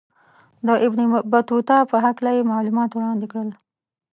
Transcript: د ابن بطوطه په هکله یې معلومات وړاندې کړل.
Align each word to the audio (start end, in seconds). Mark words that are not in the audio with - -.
د 0.65 0.69
ابن 0.85 0.99
بطوطه 1.31 1.77
په 1.91 1.97
هکله 2.05 2.29
یې 2.37 2.49
معلومات 2.51 2.89
وړاندې 2.93 3.25
کړل. 3.31 3.49